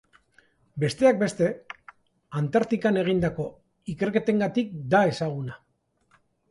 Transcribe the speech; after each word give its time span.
Besteak 0.83 1.19
beste, 1.23 1.49
Antartikan 2.41 2.99
egindako 3.05 3.49
ikerketengatik 3.95 4.77
da 4.97 5.09
ezaguna. 5.17 5.65